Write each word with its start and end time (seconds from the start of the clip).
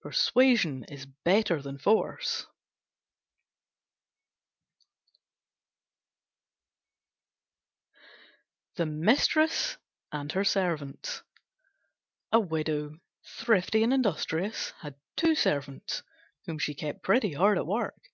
Persuasion 0.00 0.84
is 0.84 1.04
better 1.04 1.60
than 1.60 1.76
force 1.76 2.46
THE 8.76 8.86
MISTRESS 8.86 9.76
AND 10.10 10.32
HER 10.32 10.42
SERVANTS 10.44 11.22
A 12.32 12.40
Widow, 12.40 12.98
thrifty 13.26 13.82
and 13.82 13.92
industrious, 13.92 14.72
had 14.80 14.94
two 15.16 15.34
servants, 15.34 16.02
whom 16.46 16.58
she 16.58 16.72
kept 16.74 17.02
pretty 17.02 17.34
hard 17.34 17.58
at 17.58 17.66
work. 17.66 18.08